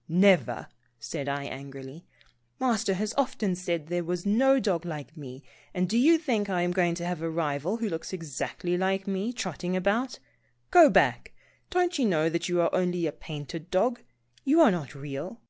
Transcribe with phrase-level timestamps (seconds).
[0.26, 0.68] "Never,"
[0.98, 2.06] said I angrily."
[2.62, 5.42] Master has often said that there was no dog like me,
[5.74, 9.06] and do you think I am going to have a rival who looks exactly like
[9.06, 10.18] me, trotting about?
[10.70, 11.32] Go back.
[11.68, 14.00] Don't you know that you are only a painted dog?
[14.44, 15.42] You are not real."